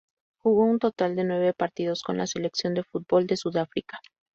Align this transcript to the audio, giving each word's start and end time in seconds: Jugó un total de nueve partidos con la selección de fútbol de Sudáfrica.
Jugó 0.39 0.63
un 0.65 0.79
total 0.79 1.15
de 1.15 1.23
nueve 1.25 1.53
partidos 1.53 2.01
con 2.01 2.17
la 2.17 2.25
selección 2.25 2.73
de 2.73 2.81
fútbol 2.83 3.27
de 3.27 3.37
Sudáfrica. 3.37 3.99